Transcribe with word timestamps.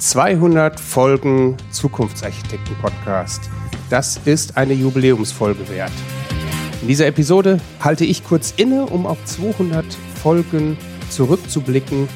200 0.00 0.80
Folgen 0.80 1.58
Zukunftsarchitekten 1.70 2.74
Podcast. 2.76 3.50
Das 3.90 4.18
ist 4.24 4.56
eine 4.56 4.72
Jubiläumsfolge 4.72 5.68
wert. 5.68 5.92
In 6.80 6.88
dieser 6.88 7.06
Episode 7.06 7.60
halte 7.80 8.06
ich 8.06 8.24
kurz 8.24 8.54
inne, 8.56 8.86
um 8.86 9.06
auf 9.06 9.22
200 9.26 9.84
Folgen 10.22 10.78
zurückzublicken. 11.10 12.08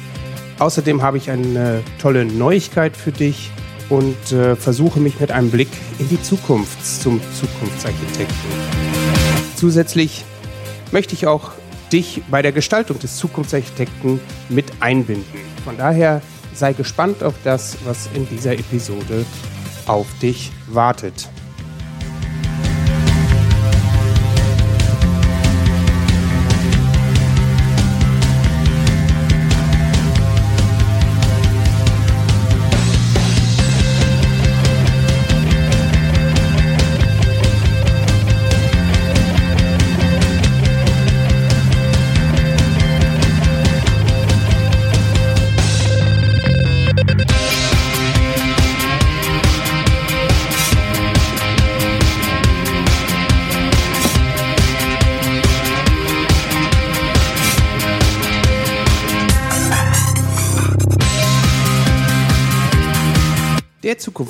Außerdem 0.57 1.03
habe 1.03 1.17
ich 1.17 1.29
eine 1.29 1.83
tolle 2.01 2.25
Neuigkeit 2.25 2.97
für 2.97 3.11
dich 3.11 3.51
und 3.89 4.31
äh, 4.31 4.55
versuche 4.55 4.99
mich 4.99 5.19
mit 5.19 5.31
einem 5.31 5.51
Blick 5.51 5.69
in 5.99 6.09
die 6.09 6.21
Zukunft 6.23 6.83
zum 6.83 7.21
Zukunftsarchitekten. 7.39 8.49
Zusätzlich 9.55 10.25
möchte 10.91 11.13
ich 11.13 11.27
auch 11.27 11.51
dich 11.93 12.23
bei 12.31 12.41
der 12.41 12.51
Gestaltung 12.51 12.97
des 12.97 13.17
Zukunftsarchitekten 13.17 14.19
mit 14.49 14.65
einbinden. 14.79 15.39
Von 15.63 15.77
daher 15.77 16.23
sei 16.55 16.73
gespannt 16.73 17.23
auf 17.23 17.35
das, 17.43 17.77
was 17.85 18.09
in 18.13 18.27
dieser 18.29 18.53
Episode 18.53 19.25
auf 19.87 20.07
dich 20.19 20.51
wartet. 20.67 21.29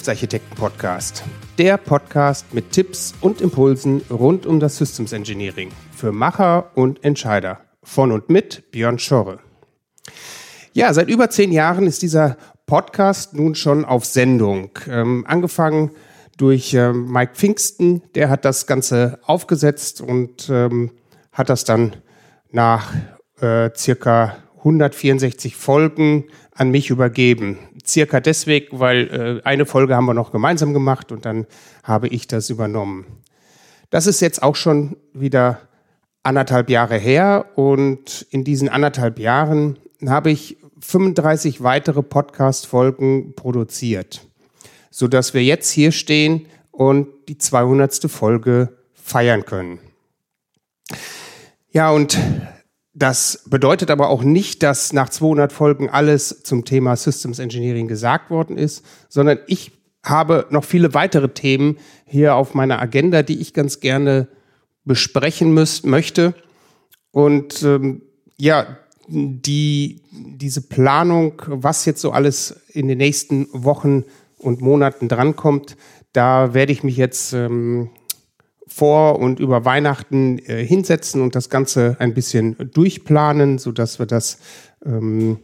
Zukunftsarchitekten-Podcast. 0.05 1.23
Der 1.57 1.77
Podcast 1.77 2.53
mit 2.53 2.71
Tipps 2.71 3.15
und 3.21 3.41
Impulsen 3.41 4.03
rund 4.11 4.45
um 4.45 4.59
das 4.59 4.77
Systems 4.77 5.13
Engineering 5.13 5.71
für 5.95 6.11
Macher 6.11 6.69
und 6.75 7.03
Entscheider. 7.03 7.61
Von 7.81 8.11
und 8.11 8.29
mit 8.29 8.69
Björn 8.69 8.99
Schorre. 8.99 9.39
Ja, 10.73 10.93
seit 10.93 11.09
über 11.09 11.31
zehn 11.31 11.51
Jahren 11.51 11.87
ist 11.87 12.03
dieser 12.03 12.37
Podcast 12.67 13.33
nun 13.33 13.55
schon 13.55 13.83
auf 13.83 14.05
Sendung. 14.05 14.69
Ähm, 14.87 15.25
angefangen 15.27 15.89
durch 16.37 16.75
ähm, 16.75 17.11
Mike 17.11 17.33
Pfingsten, 17.33 18.03
der 18.13 18.29
hat 18.29 18.45
das 18.45 18.67
Ganze 18.67 19.17
aufgesetzt 19.25 20.01
und 20.01 20.49
ähm, 20.51 20.91
hat 21.31 21.49
das 21.49 21.63
dann 21.63 21.95
nach 22.51 22.93
äh, 23.41 23.71
circa 23.75 24.37
164 24.59 25.55
Folgen 25.55 26.25
an 26.51 26.69
mich 26.69 26.91
übergeben. 26.91 27.57
Circa 27.87 28.19
deswegen, 28.19 28.79
weil 28.79 29.41
äh, 29.43 29.47
eine 29.47 29.65
Folge 29.65 29.95
haben 29.95 30.05
wir 30.05 30.13
noch 30.13 30.31
gemeinsam 30.31 30.73
gemacht 30.73 31.11
und 31.11 31.25
dann 31.25 31.45
habe 31.83 32.07
ich 32.07 32.27
das 32.27 32.49
übernommen. 32.49 33.05
Das 33.89 34.07
ist 34.07 34.21
jetzt 34.21 34.41
auch 34.43 34.55
schon 34.55 34.97
wieder 35.13 35.59
anderthalb 36.23 36.69
Jahre 36.69 36.97
her 36.97 37.45
und 37.55 38.25
in 38.31 38.43
diesen 38.43 38.67
anderthalb 38.67 39.19
Jahren 39.19 39.77
habe 40.05 40.31
ich 40.31 40.57
35 40.79 41.63
weitere 41.63 42.03
Podcast-Folgen 42.03 43.33
produziert, 43.35 44.27
sodass 44.89 45.33
wir 45.33 45.43
jetzt 45.43 45.71
hier 45.71 45.91
stehen 45.91 46.47
und 46.71 47.07
die 47.27 47.37
200. 47.37 48.09
Folge 48.09 48.77
feiern 48.93 49.45
können. 49.45 49.79
Ja, 51.71 51.91
und 51.91 52.17
das 52.95 53.43
bedeutet 53.45 53.91
aber 53.91 54.09
auch 54.09 54.23
nicht, 54.23 54.63
dass 54.63 54.93
nach 54.93 55.09
200 55.09 55.51
Folgen 55.51 55.89
alles 55.89 56.43
zum 56.43 56.63
Thema 56.63 56.95
Systems 56.95 57.39
Engineering 57.39 57.87
gesagt 57.87 58.29
worden 58.29 58.57
ist, 58.57 58.85
sondern 59.09 59.39
ich 59.47 59.73
habe 60.01 60.47
noch 60.49 60.63
viele 60.63 60.93
weitere 60.93 61.29
Themen 61.29 61.77
hier 62.05 62.35
auf 62.35 62.53
meiner 62.53 62.79
Agenda, 62.79 63.21
die 63.21 63.41
ich 63.41 63.53
ganz 63.53 63.81
gerne 63.81 64.29
besprechen 64.85 65.53
müsst, 65.53 65.85
möchte. 65.85 66.35
Und 67.11 67.63
ähm, 67.63 68.01
ja, 68.37 68.77
die, 69.07 70.01
diese 70.11 70.61
Planung, 70.61 71.41
was 71.47 71.83
jetzt 71.85 71.99
so 71.99 72.11
alles 72.11 72.61
in 72.71 72.87
den 72.87 72.99
nächsten 72.99 73.47
Wochen 73.51 74.05
und 74.37 74.61
Monaten 74.61 75.09
drankommt, 75.09 75.75
da 76.13 76.53
werde 76.53 76.71
ich 76.71 76.83
mich 76.83 76.95
jetzt 76.95 77.33
ähm, 77.33 77.89
vor 78.67 79.19
und 79.19 79.39
über 79.39 79.65
Weihnachten 79.65 80.39
äh, 80.39 80.65
hinsetzen 80.65 81.21
und 81.21 81.35
das 81.35 81.49
Ganze 81.49 81.97
ein 81.99 82.13
bisschen 82.13 82.55
durchplanen, 82.73 83.57
so 83.57 83.71
dass 83.71 83.99
wir 83.99 84.05
das, 84.05 84.39
ähm, 84.85 85.39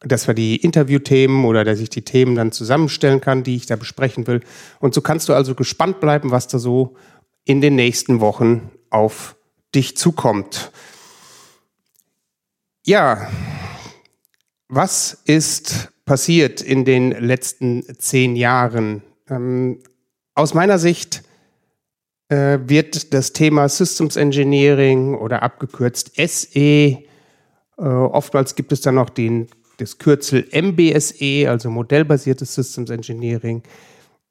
dass 0.00 0.26
wir 0.26 0.34
die 0.34 0.56
Interviewthemen 0.56 1.44
oder 1.44 1.64
dass 1.64 1.80
ich 1.80 1.90
die 1.90 2.02
Themen 2.02 2.34
dann 2.34 2.52
zusammenstellen 2.52 3.20
kann, 3.20 3.42
die 3.42 3.56
ich 3.56 3.66
da 3.66 3.76
besprechen 3.76 4.26
will. 4.26 4.40
Und 4.78 4.94
so 4.94 5.02
kannst 5.02 5.28
du 5.28 5.34
also 5.34 5.54
gespannt 5.54 6.00
bleiben, 6.00 6.30
was 6.30 6.48
da 6.48 6.58
so 6.58 6.96
in 7.44 7.60
den 7.60 7.74
nächsten 7.74 8.20
Wochen 8.20 8.70
auf 8.88 9.36
dich 9.74 9.96
zukommt. 9.96 10.72
Ja, 12.84 13.30
was 14.68 15.20
ist 15.26 15.90
passiert 16.04 16.62
in 16.62 16.84
den 16.84 17.10
letzten 17.10 17.84
zehn 17.98 18.34
Jahren? 18.34 19.02
Ähm, 19.28 19.82
aus 20.34 20.54
meiner 20.54 20.78
Sicht 20.78 21.22
äh, 22.30 22.58
wird 22.66 23.12
das 23.12 23.32
Thema 23.32 23.68
Systems 23.68 24.16
Engineering 24.16 25.14
oder 25.14 25.42
abgekürzt 25.42 26.12
SE, 26.16 26.58
äh, 26.58 27.02
oftmals 27.76 28.54
gibt 28.54 28.72
es 28.72 28.80
dann 28.80 28.94
noch 28.94 29.10
den, 29.10 29.48
das 29.78 29.98
Kürzel 29.98 30.46
MBSE, 30.52 31.48
also 31.48 31.70
modellbasiertes 31.70 32.54
Systems 32.54 32.90
Engineering. 32.90 33.62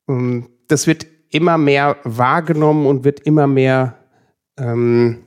Ähm, 0.08 0.50
das 0.68 0.88
wird 0.88 1.08
immer 1.30 1.58
mehr 1.58 1.98
wahrgenommen 2.04 2.86
und 2.88 3.04
wird 3.04 3.20
immer 3.22 3.48
mehr 3.48 3.98
ähm, 4.58 5.24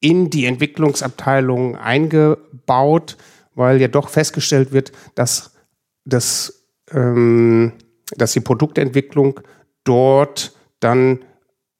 in 0.00 0.28
die 0.30 0.46
Entwicklungsabteilung 0.46 1.76
eingebaut, 1.76 3.16
weil 3.54 3.80
ja 3.80 3.88
doch 3.88 4.08
festgestellt 4.08 4.72
wird, 4.72 4.92
dass, 5.14 5.54
das, 6.04 6.66
ähm, 6.90 7.74
dass 8.16 8.32
die 8.32 8.40
Produktentwicklung 8.40 9.40
dort 9.84 10.56
dann 10.80 11.20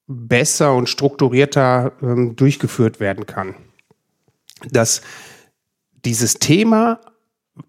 besser 0.07 0.75
und 0.75 0.89
strukturierter 0.89 1.93
ähm, 2.03 2.37
durchgeführt 2.37 3.01
werden 3.01 3.27
kann. 3.27 3.55
Dass 4.71 5.03
dieses 6.05 6.35
Thema 6.35 7.01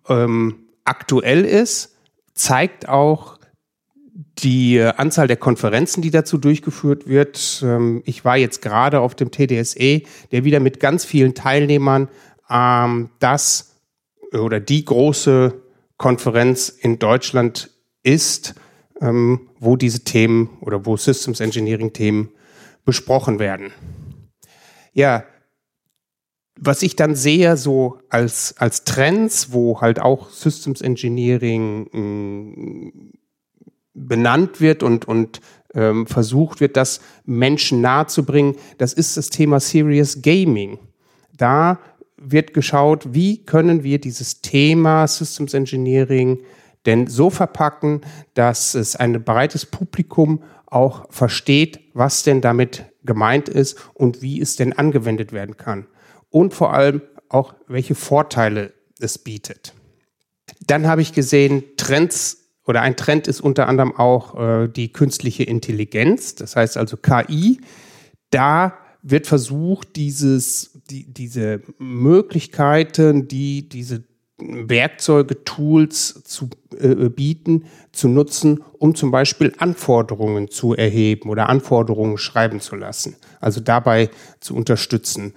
ähm, 0.07 0.67
aktuell 0.83 1.45
ist, 1.45 1.95
zeigt 2.33 2.89
auch 2.89 3.37
die 4.39 4.79
Anzahl 4.81 5.27
der 5.27 5.37
Konferenzen, 5.37 6.01
die 6.01 6.11
dazu 6.11 6.37
durchgeführt 6.37 7.07
wird. 7.07 7.61
Ähm, 7.63 8.01
ich 8.05 8.25
war 8.25 8.37
jetzt 8.37 8.61
gerade 8.61 8.99
auf 8.99 9.15
dem 9.15 9.31
TDSE, 9.31 10.01
der 10.31 10.43
wieder 10.43 10.59
mit 10.59 10.79
ganz 10.79 11.05
vielen 11.05 11.33
Teilnehmern 11.33 12.09
ähm, 12.49 13.09
das 13.19 13.75
oder 14.31 14.59
die 14.59 14.85
große 14.85 15.61
Konferenz 15.97 16.69
in 16.69 16.99
Deutschland 16.99 17.69
ist, 18.01 18.55
ähm, 19.01 19.49
wo 19.59 19.75
diese 19.75 20.03
Themen 20.03 20.49
oder 20.61 20.85
wo 20.85 20.97
Systems 20.97 21.39
Engineering 21.39 21.93
Themen 21.93 22.29
besprochen 22.85 23.39
werden. 23.39 23.71
Ja, 24.93 25.23
was 26.59 26.83
ich 26.83 26.95
dann 26.95 27.15
sehe, 27.15 27.57
so 27.57 27.99
als, 28.09 28.55
als 28.57 28.83
Trends, 28.83 29.51
wo 29.51 29.81
halt 29.81 29.99
auch 29.99 30.29
Systems 30.29 30.81
Engineering 30.81 31.89
mh, 31.91 31.99
mm, 31.99 33.11
benannt 33.95 34.61
wird 34.61 34.83
und, 34.83 35.05
und 35.05 35.41
ähm, 35.73 36.07
versucht 36.07 36.61
wird, 36.61 36.77
das 36.77 37.01
Menschen 37.25 37.81
nahezubringen, 37.81 38.55
das 38.77 38.93
ist 38.93 39.17
das 39.17 39.29
Thema 39.29 39.59
Serious 39.59 40.21
Gaming. 40.21 40.79
Da 41.35 41.79
wird 42.17 42.53
geschaut, 42.53 43.13
wie 43.13 43.43
können 43.43 43.83
wir 43.83 43.99
dieses 43.99 44.41
Thema 44.41 45.07
Systems 45.07 45.53
Engineering 45.53 46.39
denn 46.85 47.07
so 47.07 47.29
verpacken, 47.29 48.01
dass 48.33 48.75
es 48.75 48.95
ein 48.95 49.23
breites 49.23 49.65
Publikum 49.65 50.43
auch 50.65 51.11
versteht, 51.11 51.79
was 51.93 52.23
denn 52.23 52.41
damit 52.41 52.85
gemeint 53.03 53.49
ist 53.49 53.77
und 53.93 54.21
wie 54.21 54.41
es 54.41 54.55
denn 54.55 54.73
angewendet 54.73 55.31
werden 55.31 55.57
kann. 55.57 55.87
Und 56.29 56.53
vor 56.53 56.73
allem 56.73 57.01
auch, 57.29 57.53
welche 57.67 57.95
Vorteile 57.95 58.73
es 58.99 59.17
bietet. 59.17 59.73
Dann 60.65 60.87
habe 60.87 61.01
ich 61.01 61.13
gesehen, 61.13 61.63
Trends 61.77 62.43
oder 62.65 62.81
ein 62.81 62.95
Trend 62.95 63.27
ist 63.27 63.41
unter 63.41 63.67
anderem 63.67 63.95
auch 63.95 64.39
äh, 64.39 64.67
die 64.67 64.91
künstliche 64.91 65.43
Intelligenz, 65.43 66.35
das 66.35 66.55
heißt 66.55 66.77
also 66.77 66.97
KI. 66.97 67.59
Da 68.29 68.77
wird 69.01 69.27
versucht, 69.27 69.95
dieses, 69.97 70.79
die, 70.89 71.11
diese 71.11 71.61
Möglichkeiten, 71.77 73.27
die 73.27 73.67
diese 73.67 74.03
Werkzeuge, 74.69 75.43
Tools 75.43 76.23
zu 76.23 76.49
äh, 76.79 77.09
bieten, 77.09 77.65
zu 77.91 78.07
nutzen, 78.07 78.63
um 78.79 78.95
zum 78.95 79.11
Beispiel 79.11 79.53
Anforderungen 79.57 80.49
zu 80.49 80.75
erheben 80.75 81.29
oder 81.29 81.49
Anforderungen 81.49 82.17
schreiben 82.17 82.59
zu 82.59 82.75
lassen. 82.75 83.15
Also 83.39 83.61
dabei 83.61 84.09
zu 84.39 84.55
unterstützen. 84.55 85.33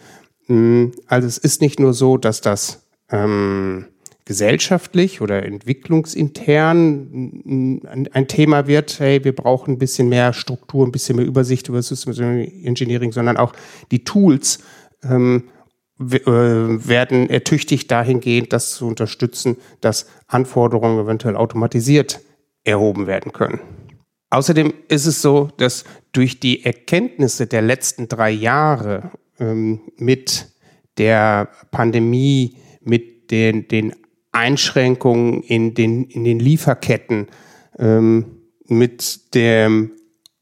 Hm, 0.47 0.93
also 1.07 1.27
es 1.27 1.39
ist 1.39 1.61
nicht 1.61 1.81
nur 1.81 1.93
so, 1.93 2.17
dass 2.17 2.41
das 2.41 2.83
ähm, 3.11 3.87
gesellschaftlich 4.25 5.21
oder 5.21 5.45
entwicklungsintern 5.45 8.09
ein 8.13 8.29
Thema 8.29 8.67
wird, 8.67 8.99
hey, 8.99 9.23
wir 9.25 9.35
brauchen 9.35 9.75
ein 9.75 9.79
bisschen 9.79 10.09
mehr 10.09 10.33
Struktur, 10.33 10.85
ein 10.85 10.91
bisschen 10.91 11.17
mehr 11.17 11.27
Übersicht 11.27 11.69
über 11.69 11.81
Systems 11.81 12.19
Engineering, 12.19 13.13
sondern 13.13 13.37
auch 13.37 13.53
die 13.93 14.03
Tools 14.03 14.59
ähm, 15.05 15.45
äh, 15.45 15.56
werden 15.99 17.31
ertüchtigt 17.31 17.91
dahingehend, 17.91 18.53
das 18.53 18.75
zu 18.75 18.87
unterstützen, 18.87 19.57
dass 19.81 20.07
Anforderungen 20.27 21.05
eventuell 21.05 21.37
automatisiert 21.37 22.21
erhoben 22.65 23.07
werden 23.07 23.33
können. 23.33 23.61
Außerdem 24.31 24.75
ist 24.89 25.07
es 25.07 25.23
so, 25.23 25.49
dass 25.57 25.85
durch 26.13 26.41
die 26.41 26.65
Erkenntnisse 26.65 27.47
der 27.47 27.63
letzten 27.63 28.09
drei 28.09 28.31
Jahre 28.31 29.13
ähm, 29.39 29.81
mit 29.97 30.49
der 30.99 31.49
Pandemie, 31.71 32.57
mit 32.83 33.31
den, 33.31 33.69
den 33.69 33.95
Einschränkungen 34.33 35.43
in 35.43 35.75
den, 35.75 36.05
in 36.05 36.25
den 36.25 36.39
Lieferketten, 36.41 37.29
ähm, 37.79 38.43
mit 38.67 39.35
dem 39.35 39.93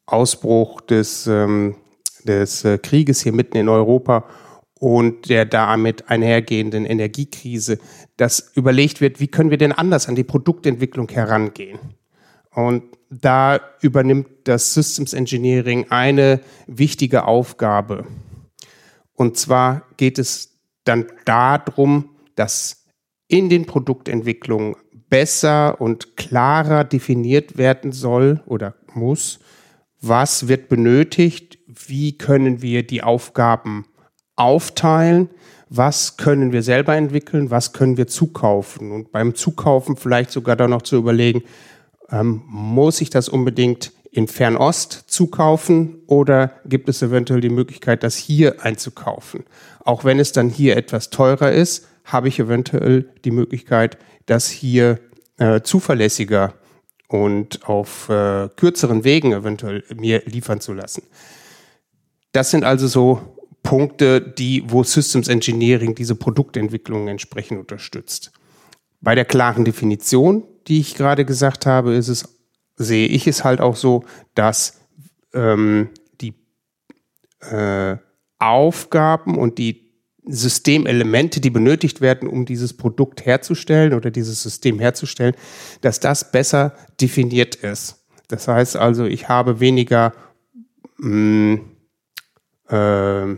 Ausbruch 0.06 0.80
des, 0.80 1.26
ähm, 1.26 1.76
des 2.24 2.64
äh, 2.64 2.78
Krieges 2.78 3.22
hier 3.22 3.32
mitten 3.32 3.56
in 3.56 3.68
Europa 3.68 4.24
und 4.84 5.31
der 5.31 5.46
damit 5.46 6.10
einhergehenden 6.10 6.84
Energiekrise, 6.84 7.78
dass 8.19 8.52
überlegt 8.54 9.00
wird, 9.00 9.19
wie 9.19 9.28
können 9.28 9.48
wir 9.48 9.56
denn 9.56 9.72
anders 9.72 10.10
an 10.10 10.14
die 10.14 10.25
Produktentwicklung 10.25 11.08
herangehen. 11.08 11.78
Und 12.50 12.82
da 13.08 13.60
übernimmt 13.81 14.28
das 14.44 14.75
Systems 14.75 15.14
Engineering 15.14 15.86
eine 15.88 16.40
wichtige 16.66 17.25
Aufgabe. 17.25 18.04
Und 19.14 19.38
zwar 19.38 19.86
geht 19.96 20.19
es 20.19 20.60
dann 20.84 21.06
darum, 21.25 22.10
dass 22.34 22.84
in 23.26 23.48
den 23.48 23.64
Produktentwicklungen 23.64 24.76
besser 25.08 25.80
und 25.80 26.19
klarer 26.19 26.84
definiert 26.84 27.56
werden 27.56 27.90
soll 27.90 28.42
oder 28.44 28.75
muss, 28.92 29.38
was 30.02 30.46
wird 30.46 30.69
benötigt, 30.69 31.58
wie 31.66 32.19
können 32.19 32.60
wir 32.60 32.87
die 32.87 33.02
Aufgaben 33.02 33.87
aufteilen, 34.36 35.31
was 35.69 36.16
können 36.16 36.52
wir 36.52 36.62
selber 36.62 36.94
entwickeln, 36.94 37.50
was 37.50 37.72
können 37.72 37.96
wir 37.96 38.06
zukaufen 38.06 38.92
und 38.92 39.12
beim 39.12 39.34
Zukaufen 39.34 39.96
vielleicht 39.96 40.31
sogar 40.31 40.56
dann 40.56 40.70
noch 40.70 40.82
zu 40.82 40.96
überlegen, 40.96 41.42
ähm, 42.10 42.42
muss 42.46 43.00
ich 43.00 43.10
das 43.10 43.28
unbedingt 43.28 43.92
in 44.10 44.28
Fernost 44.28 45.04
zukaufen 45.08 46.02
oder 46.06 46.52
gibt 46.66 46.88
es 46.88 47.02
eventuell 47.02 47.40
die 47.40 47.48
Möglichkeit, 47.48 48.04
das 48.04 48.16
hier 48.16 48.64
einzukaufen? 48.64 49.44
Auch 49.81 50.04
wenn 50.04 50.20
es 50.20 50.31
dann 50.31 50.48
hier 50.48 50.76
etwas 50.76 51.10
teurer 51.10 51.50
ist, 51.50 51.88
habe 52.04 52.28
ich 52.28 52.38
eventuell 52.38 53.08
die 53.25 53.32
Möglichkeit, 53.32 53.98
das 54.26 54.48
hier 54.48 55.00
äh, 55.38 55.62
zuverlässiger 55.62 56.54
und 57.08 57.69
auf 57.69 58.08
äh, 58.08 58.48
kürzeren 58.56 59.02
Wegen 59.02 59.32
eventuell 59.32 59.82
mir 59.94 60.22
liefern 60.26 60.60
zu 60.60 60.72
lassen. 60.72 61.02
Das 62.32 62.50
sind 62.50 62.64
also 62.64 62.87
so 62.87 63.33
Punkte, 63.64 64.20
die, 64.20 64.62
wo 64.69 64.84
Systems 64.84 65.26
Engineering 65.26 65.96
diese 65.96 66.14
Produktentwicklung 66.14 67.08
entsprechend 67.08 67.58
unterstützt. 67.58 68.31
Bei 69.00 69.16
der 69.16 69.25
klaren 69.25 69.64
Definition, 69.64 70.44
die 70.69 70.78
ich 70.78 70.94
gerade 70.94 71.25
gesagt 71.25 71.66
habe, 71.66 71.94
ist 71.94 72.08
es, 72.08 72.38
sehe 72.76 73.08
ich 73.08 73.26
es 73.26 73.43
halt 73.43 73.61
auch 73.61 73.75
so, 73.75 74.05
dass 74.34 74.81
ähm, 75.32 75.88
die 76.20 76.34
äh, 77.40 77.96
Aufgaben 78.38 79.37
und 79.37 79.58
die 79.58 79.90
Systemelemente, 80.26 81.40
die 81.40 81.50
benötigt 81.50 82.00
werden, 82.00 82.28
um 82.28 82.46
dieses 82.46 82.76
Produkt 82.76 83.26
herzustellen 83.26 83.94
oder 83.94 84.11
dieses 84.11 84.43
System 84.43 84.78
herzustellen, 84.78 85.34
dass 85.81 86.00
das 86.00 86.31
besser 86.32 86.75
definiert 87.00 87.56
ist. 87.56 88.05
Das 88.28 88.46
heißt 88.46 88.76
also, 88.76 89.05
ich 89.05 89.28
habe 89.28 89.61
weniger 89.61 90.12
mh, 90.99 91.56
mm, 91.56 91.75
äh, 92.69 93.37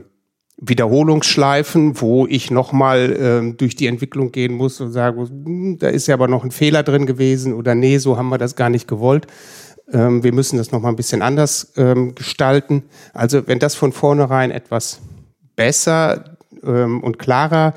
Wiederholungsschleifen, 0.58 2.00
wo 2.00 2.26
ich 2.26 2.50
nochmal 2.50 3.12
äh, 3.12 3.56
durch 3.56 3.76
die 3.76 3.86
Entwicklung 3.86 4.32
gehen 4.32 4.54
muss 4.54 4.80
und 4.80 4.90
sage, 4.90 5.28
hm, 5.28 5.78
da 5.78 5.88
ist 5.88 6.06
ja 6.06 6.14
aber 6.14 6.28
noch 6.28 6.44
ein 6.44 6.50
Fehler 6.50 6.82
drin 6.82 7.04
gewesen 7.04 7.52
oder 7.52 7.74
nee, 7.74 7.98
so 7.98 8.16
haben 8.16 8.30
wir 8.30 8.38
das 8.38 8.56
gar 8.56 8.70
nicht 8.70 8.88
gewollt. 8.88 9.26
Ähm, 9.92 10.22
wir 10.22 10.32
müssen 10.32 10.56
das 10.56 10.72
nochmal 10.72 10.92
ein 10.92 10.96
bisschen 10.96 11.20
anders 11.20 11.72
ähm, 11.76 12.14
gestalten. 12.14 12.84
Also 13.12 13.46
wenn 13.46 13.58
das 13.58 13.74
von 13.74 13.92
vornherein 13.92 14.50
etwas 14.50 15.00
besser 15.56 16.36
ähm, 16.64 17.02
und 17.02 17.18
klarer 17.18 17.74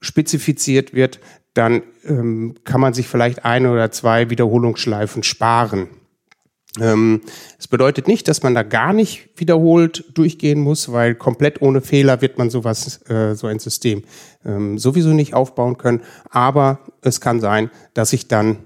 spezifiziert 0.00 0.94
wird, 0.94 1.18
dann 1.54 1.82
ähm, 2.04 2.54
kann 2.64 2.80
man 2.80 2.94
sich 2.94 3.08
vielleicht 3.08 3.44
eine 3.44 3.72
oder 3.72 3.90
zwei 3.90 4.30
Wiederholungsschleifen 4.30 5.24
sparen. 5.24 5.88
Ähm, 6.78 7.22
es 7.58 7.66
bedeutet 7.66 8.06
nicht, 8.06 8.28
dass 8.28 8.42
man 8.42 8.54
da 8.54 8.62
gar 8.62 8.92
nicht 8.92 9.30
wiederholt 9.36 10.04
durchgehen 10.14 10.60
muss, 10.60 10.92
weil 10.92 11.16
komplett 11.16 11.62
ohne 11.62 11.80
Fehler 11.80 12.20
wird 12.20 12.38
man 12.38 12.48
sowas, 12.48 13.00
äh, 13.08 13.34
so 13.34 13.48
ein 13.48 13.58
System 13.58 14.04
ähm, 14.44 14.78
sowieso 14.78 15.10
nicht 15.10 15.34
aufbauen 15.34 15.78
können. 15.78 16.02
Aber 16.30 16.80
es 17.02 17.20
kann 17.20 17.40
sein, 17.40 17.70
dass 17.94 18.12
ich 18.12 18.28
dann 18.28 18.58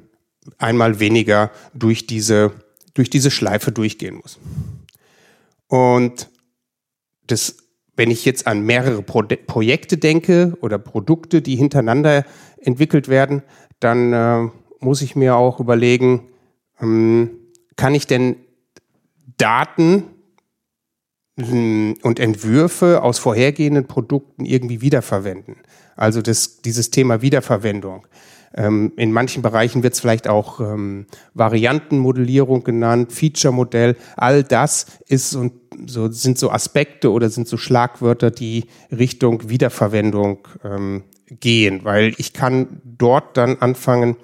einmal 0.58 1.00
weniger 1.00 1.50
durch 1.72 2.06
diese, 2.06 2.52
durch 2.92 3.08
diese 3.08 3.30
Schleife 3.30 3.72
durchgehen 3.72 4.16
muss. 4.16 4.38
Und 5.68 6.28
das 7.26 7.56
wenn 7.96 8.10
ich 8.10 8.24
jetzt 8.24 8.46
an 8.46 8.62
mehrere 8.62 9.02
Pro 9.02 9.22
Projekte 9.22 9.96
denke 9.96 10.56
oder 10.60 10.78
Produkte, 10.78 11.42
die 11.42 11.56
hintereinander 11.56 12.24
entwickelt 12.60 13.08
werden, 13.08 13.42
dann 13.80 14.12
äh, 14.12 14.48
muss 14.80 15.02
ich 15.02 15.16
mir 15.16 15.36
auch 15.36 15.60
überlegen, 15.60 16.28
ähm, 16.80 17.30
kann 17.76 17.94
ich 17.94 18.06
denn 18.06 18.36
Daten 19.36 20.04
hm, 21.38 21.96
und 22.02 22.20
Entwürfe 22.20 23.02
aus 23.02 23.18
vorhergehenden 23.18 23.86
Produkten 23.86 24.44
irgendwie 24.44 24.80
wiederverwenden? 24.80 25.56
Also 25.96 26.22
das, 26.22 26.62
dieses 26.62 26.90
Thema 26.90 27.22
Wiederverwendung. 27.22 28.06
Ähm, 28.56 28.92
in 28.96 29.12
manchen 29.12 29.42
Bereichen 29.42 29.82
wird 29.82 29.94
es 29.94 30.00
vielleicht 30.00 30.28
auch 30.28 30.60
ähm, 30.60 31.06
Variantenmodellierung 31.34 32.62
genannt, 32.62 33.12
Feature-Modell. 33.12 33.96
All 34.16 34.44
das 34.44 34.86
ist 35.08 35.31
so, 35.31 35.50
so, 35.86 36.08
sind 36.10 36.38
so 36.38 36.50
Aspekte 36.50 37.10
oder 37.10 37.28
sind 37.31 37.48
so 37.48 37.56
Schlagwörter, 37.56 38.31
die 38.31 38.66
Richtung 38.93 39.48
Wiederverwendung 39.48 40.46
ähm, 40.62 41.02
gehen, 41.28 41.81
weil 41.84 42.14
ich 42.19 42.32
kann 42.32 42.81
dort 42.84 43.36
dann 43.36 43.58
anfangen, 43.58 44.16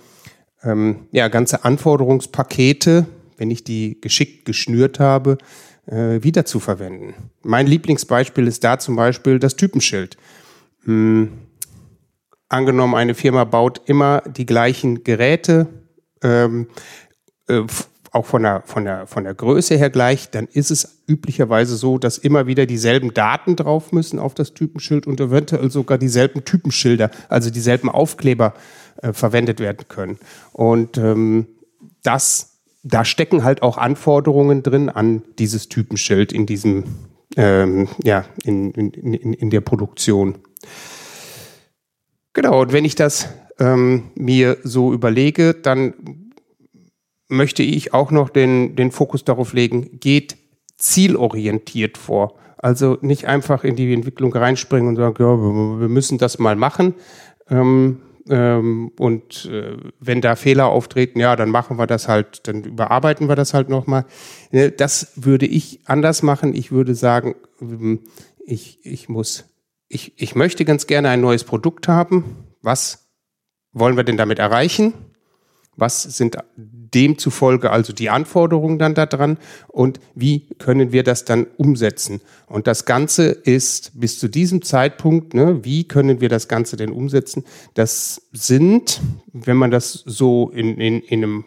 ähm, 0.63 1.09
ja, 1.11 1.29
ganze 1.29 1.65
Anforderungspakete, 1.65 3.07
wenn 3.41 3.51
ich 3.51 3.65
die 3.65 4.01
geschickt 4.01 4.45
geschnürt 4.45 5.01
habe, 5.01 5.39
äh, 5.87 6.23
wieder 6.23 6.45
zu 6.45 6.61
verwenden. 6.61 7.15
Mein 7.43 7.67
Lieblingsbeispiel 7.67 8.47
ist 8.47 8.63
da 8.63 8.79
zum 8.79 8.95
Beispiel 8.95 9.39
das 9.39 9.57
Typenschild. 9.57 10.17
Hm 10.85 11.31
angenommen, 12.51 12.95
eine 12.95 13.15
Firma 13.15 13.45
baut 13.45 13.81
immer 13.87 14.23
die 14.27 14.45
gleichen 14.45 15.05
Geräte, 15.05 15.69
ähm, 16.23 16.67
äh, 17.49 17.63
auch 18.13 18.27
von 18.27 18.43
der, 18.43 18.63
von, 18.67 18.85
der, 18.85 19.07
von 19.07 19.23
der 19.23 19.35
Größe 19.35 19.77
her 19.77 19.89
gleich, 19.89 20.31
dann 20.31 20.49
ist 20.49 20.73
es 20.73 21.05
üblicherweise 21.07 21.77
so, 21.77 21.97
dass 21.97 22.19
immer 22.19 22.49
wieder 22.49 22.67
dieselben 22.67 23.15
Daten 23.15 23.55
drauf 23.55 23.93
müssen 23.93 24.19
auf 24.19 24.35
das 24.35 24.53
Typenschild 24.53 25.07
und 25.07 25.21
eventuell 25.21 25.71
sogar 25.71 25.97
dieselben 25.97 26.45
Typenschilder, 26.45 27.13
also 27.29 27.51
dieselben 27.51 27.89
Aufkleber 27.89 28.55
äh, 29.01 29.13
verwendet 29.13 29.61
werden 29.61 29.87
können. 29.87 30.19
Und 30.53 30.99
ähm, 30.99 31.47
das, 32.03 32.50
da 32.83 33.05
stecken 33.05 33.45
halt 33.45 33.63
auch 33.63 33.79
Anforderungen 33.79 34.63
drin 34.63 34.89
an 34.89 35.23
dieses 35.39 35.69
Typenschild 35.69 36.33
in 36.33 36.47
diesem, 36.47 36.85
ähm, 37.37 37.89
ja, 38.03 38.25
in, 38.45 38.71
in, 38.73 38.91
in, 38.91 39.33
in 39.35 39.51
der 39.51 39.61
Produktion. 39.61 40.39
Genau, 42.33 42.61
und 42.63 42.73
wenn 42.73 42.85
ich 42.85 42.95
das 42.95 43.29
ähm, 43.59 44.11
mir 44.15 44.59
so 44.63 44.93
überlege, 44.93 45.55
dann 45.55 45.95
möchte 47.29 47.63
ich 47.63 47.93
auch 47.95 48.11
noch 48.11 48.29
den, 48.29 48.77
den 48.77 48.91
Fokus 48.91 49.25
darauf 49.25 49.53
legen, 49.53 50.01
geht 50.01 50.37
zielorientiert 50.77 51.99
vor. 51.99 52.37
Also 52.57 52.99
nicht 53.01 53.27
einfach 53.27 53.65
in 53.65 53.77
die 53.77 53.93
Entwicklung 53.93 54.33
reinspringen 54.35 54.89
und 54.89 54.97
sagen, 54.97 55.17
ja, 55.19 55.81
wir 55.81 55.89
müssen 55.89 56.19
das 56.19 56.39
mal 56.39 56.57
machen. 56.57 56.95
Ähm, 57.49 58.01
ähm, 58.31 58.93
und 58.99 59.45
äh, 59.47 59.77
wenn 59.99 60.21
da 60.21 60.37
Fehler 60.37 60.67
auftreten, 60.67 61.21
ja, 61.21 61.37
dann 61.37 61.51
machen 61.51 61.79
wir 61.79 61.87
das 61.87 62.09
halt, 62.09 62.49
dann 62.49 62.65
überarbeiten 62.65 63.29
wir 63.29 63.37
das 63.37 63.53
halt 63.53 63.69
nochmal. 63.69 64.07
Äh, 64.51 64.71
das 64.71 65.13
würde 65.17 65.47
ich 65.47 65.81
anders 65.85 66.23
machen. 66.23 66.55
Ich 66.55 66.73
würde 66.73 66.95
sagen, 66.95 67.35
ähm, 67.61 68.01
ich, 68.47 68.79
ich 68.85 69.09
muss 69.09 69.51
ich, 69.91 70.13
ich 70.17 70.35
möchte 70.35 70.65
ganz 70.65 70.87
gerne 70.87 71.11
ein 71.11 71.21
neues 71.21 71.45
Produkt 71.45 71.89
haben, 71.89 72.47
was 72.63 73.11
wollen 73.73 73.97
wir 73.97 74.05
denn 74.05 74.17
damit 74.17 74.39
erreichen? 74.39 74.95
Was 75.77 76.03
sind 76.03 76.39
demzufolge 76.95 77.71
also 77.71 77.93
die 77.93 78.11
Anforderungen 78.11 78.79
dann 78.79 78.95
daran 78.95 79.39
und 79.69 80.01
wie 80.15 80.49
können 80.59 80.93
wir 80.93 81.03
das 81.03 81.25
dann 81.25 81.47
umsetzen? 81.57 82.21
Und 82.47 82.67
das 82.67 82.85
Ganze 82.85 83.27
ist 83.27 83.93
bis 83.99 84.19
zu 84.19 84.29
diesem 84.29 84.63
Zeitpunkt, 84.63 85.35
ne, 85.35 85.65
wie 85.65 85.85
können 85.85 86.21
wir 86.21 86.29
das 86.29 86.49
Ganze 86.49 86.77
denn 86.77 86.91
umsetzen? 86.91 87.45
Das 87.75 88.23
sind, 88.33 89.01
wenn 89.33 89.57
man 89.57 89.71
das 89.71 89.93
so 89.93 90.51
in, 90.51 90.77
in, 90.79 91.01
in 91.01 91.25
einem 91.25 91.45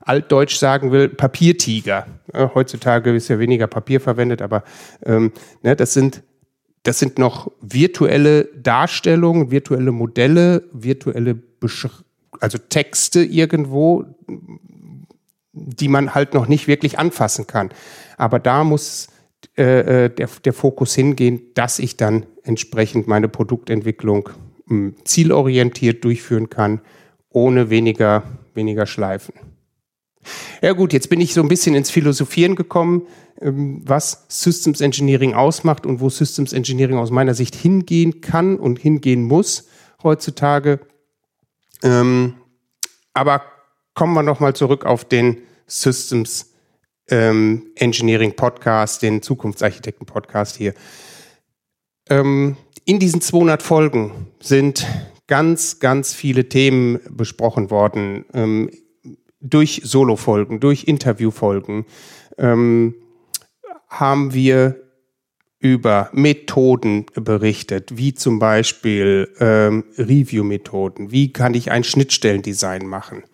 Altdeutsch 0.00 0.56
sagen 0.56 0.90
will, 0.90 1.08
Papiertiger. 1.08 2.06
Heutzutage 2.34 3.14
ist 3.14 3.28
ja 3.28 3.38
weniger 3.38 3.66
Papier 3.66 4.00
verwendet, 4.00 4.42
aber 4.42 4.64
ähm, 5.04 5.32
ne, 5.62 5.76
das 5.76 5.94
sind 5.94 6.22
das 6.82 6.98
sind 6.98 7.18
noch 7.18 7.52
virtuelle 7.60 8.46
Darstellungen, 8.56 9.50
virtuelle 9.50 9.92
Modelle, 9.92 10.64
virtuelle 10.72 11.34
Besch 11.34 11.86
also 12.40 12.58
Texte 12.58 13.22
irgendwo, 13.22 14.06
die 15.52 15.88
man 15.88 16.14
halt 16.14 16.34
noch 16.34 16.46
nicht 16.46 16.68
wirklich 16.68 16.98
anfassen 16.98 17.46
kann. 17.46 17.70
Aber 18.16 18.38
da 18.38 18.64
muss 18.64 19.08
äh, 19.56 20.04
äh 20.04 20.08
der, 20.08 20.28
der 20.44 20.52
Fokus 20.52 20.94
hingehen, 20.94 21.42
dass 21.54 21.78
ich 21.78 21.96
dann 21.96 22.26
entsprechend 22.42 23.08
meine 23.08 23.28
Produktentwicklung 23.28 24.30
mh, 24.66 24.76
hm, 24.76 24.94
zielorientiert 25.04 26.04
durchführen 26.04 26.50
kann, 26.50 26.80
ohne 27.30 27.70
weniger, 27.70 28.22
weniger 28.54 28.86
Schleifen. 28.86 29.34
Ja 30.60 30.72
gut, 30.72 30.92
jetzt 30.92 31.08
bin 31.08 31.20
ich 31.20 31.32
so 31.32 31.40
ein 31.40 31.48
bisschen 31.48 31.74
ins 31.74 31.90
Philosophieren 31.90 32.54
gekommen, 32.54 33.06
ähm, 33.40 33.82
was 33.84 34.26
Systems 34.28 34.80
Engineering 34.80 35.34
ausmacht 35.34 35.86
und 35.86 36.00
wo 36.00 36.10
Systems 36.10 36.52
Engineering 36.52 36.98
aus 36.98 37.10
meiner 37.10 37.34
Sicht 37.34 37.54
hingehen 37.54 38.20
kann 38.20 38.58
und 38.58 38.78
hingehen 38.78 39.24
muss 39.24 39.68
heutzutage. 40.02 40.80
Ähm, 41.82 42.34
aber 43.14 43.42
kommen 44.00 44.14
wir 44.14 44.22
nochmal 44.22 44.54
zurück 44.54 44.86
auf 44.86 45.04
den 45.04 45.42
Systems 45.66 46.54
ähm, 47.10 47.66
Engineering 47.74 48.34
Podcast, 48.34 49.02
den 49.02 49.20
Zukunftsarchitekten 49.20 50.06
Podcast 50.06 50.56
hier. 50.56 50.72
Ähm, 52.08 52.56
in 52.86 52.98
diesen 52.98 53.20
200 53.20 53.62
Folgen 53.62 54.28
sind 54.40 54.86
ganz, 55.26 55.80
ganz 55.80 56.14
viele 56.14 56.48
Themen 56.48 56.98
besprochen 57.10 57.70
worden. 57.70 58.24
Ähm, 58.32 58.70
durch 59.38 59.82
Solo-Folgen, 59.84 60.60
durch 60.60 60.84
Interview-Folgen 60.84 61.84
ähm, 62.38 62.94
haben 63.86 64.32
wir 64.32 64.80
über 65.58 66.08
Methoden 66.14 67.04
berichtet, 67.16 67.98
wie 67.98 68.14
zum 68.14 68.38
Beispiel 68.38 69.28
ähm, 69.40 69.84
Review-Methoden. 69.98 71.12
Wie 71.12 71.34
kann 71.34 71.52
ich 71.52 71.70
ein 71.70 71.84
Schnittstellendesign 71.84 72.86
machen? 72.86 73.24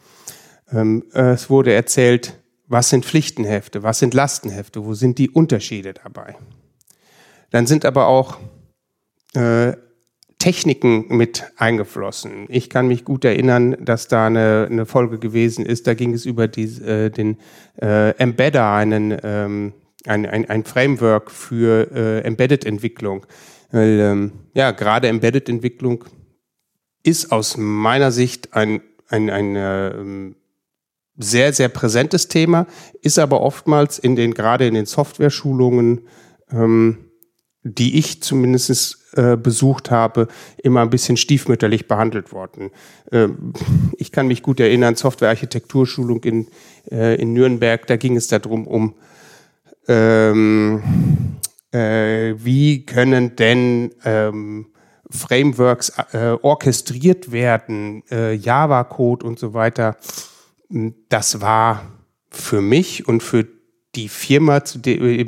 Ähm, 0.72 1.04
es 1.12 1.48
wurde 1.50 1.72
erzählt, 1.72 2.38
was 2.66 2.90
sind 2.90 3.04
Pflichtenhefte, 3.04 3.82
was 3.82 3.98
sind 3.98 4.14
Lastenhefte, 4.14 4.84
wo 4.84 4.94
sind 4.94 5.18
die 5.18 5.30
Unterschiede 5.30 5.94
dabei? 5.94 6.36
Dann 7.50 7.66
sind 7.66 7.84
aber 7.84 8.08
auch 8.08 8.38
äh, 9.34 9.74
Techniken 10.38 11.16
mit 11.16 11.44
eingeflossen. 11.56 12.46
Ich 12.48 12.68
kann 12.68 12.88
mich 12.88 13.04
gut 13.04 13.24
erinnern, 13.24 13.76
dass 13.80 14.08
da 14.08 14.26
eine, 14.26 14.68
eine 14.70 14.86
Folge 14.86 15.18
gewesen 15.18 15.64
ist, 15.64 15.86
da 15.86 15.94
ging 15.94 16.12
es 16.12 16.26
über 16.26 16.48
die, 16.48 16.64
äh, 16.64 17.10
den 17.10 17.38
äh, 17.80 18.10
Embedder, 18.18 18.72
einen 18.72 19.16
ähm, 19.22 19.72
ein, 20.06 20.26
ein, 20.26 20.48
ein 20.48 20.64
Framework 20.64 21.30
für 21.30 21.90
äh, 21.92 22.20
Embedded-Entwicklung. 22.20 23.26
Ähm, 23.72 24.32
ja, 24.54 24.70
gerade 24.70 25.08
Embedded-Entwicklung 25.08 26.04
ist 27.02 27.32
aus 27.32 27.56
meiner 27.56 28.12
Sicht 28.12 28.54
ein, 28.54 28.80
ein, 29.08 29.30
ein 29.30 29.56
äh, 29.56 30.34
sehr, 31.18 31.52
sehr 31.52 31.68
präsentes 31.68 32.28
Thema, 32.28 32.66
ist 33.02 33.18
aber 33.18 33.40
oftmals 33.40 33.98
in 33.98 34.16
den, 34.16 34.34
gerade 34.34 34.66
in 34.66 34.74
den 34.74 34.86
Software-Schulungen, 34.86 36.02
ähm, 36.50 36.98
die 37.62 37.98
ich 37.98 38.22
zumindest 38.22 38.98
äh, 39.14 39.36
besucht 39.36 39.90
habe, 39.90 40.28
immer 40.62 40.82
ein 40.82 40.90
bisschen 40.90 41.16
stiefmütterlich 41.16 41.88
behandelt 41.88 42.32
worden. 42.32 42.70
Ähm, 43.10 43.54
ich 43.96 44.12
kann 44.12 44.28
mich 44.28 44.42
gut 44.42 44.60
erinnern, 44.60 44.94
Software-Architekturschulung 44.94 46.22
in, 46.22 46.48
äh, 46.90 47.20
in 47.20 47.32
Nürnberg, 47.32 47.86
da 47.86 47.96
ging 47.96 48.16
es 48.16 48.28
darum, 48.28 48.66
um 48.66 48.94
ähm, 49.88 50.82
äh, 51.72 52.34
wie 52.38 52.84
können 52.84 53.36
denn 53.36 53.94
ähm, 54.04 54.66
Frameworks 55.10 55.92
äh, 56.12 56.36
orchestriert 56.42 57.32
werden, 57.32 58.02
äh, 58.10 58.34
Java-Code 58.34 59.24
und 59.26 59.38
so 59.38 59.54
weiter. 59.54 59.96
Das 60.68 61.40
war 61.40 61.92
für 62.30 62.60
mich 62.60 63.06
und 63.06 63.22
für 63.22 63.46
die 63.94 64.08
Firma, 64.08 64.62